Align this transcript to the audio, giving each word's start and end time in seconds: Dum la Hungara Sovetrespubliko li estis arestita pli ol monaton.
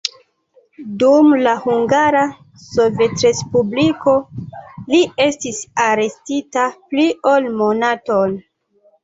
Dum 1.01 1.27
la 1.47 1.51
Hungara 1.65 2.23
Sovetrespubliko 2.63 4.15
li 4.95 5.03
estis 5.27 5.61
arestita 5.85 6.65
pli 6.95 7.07
ol 7.35 7.53
monaton. 7.63 8.37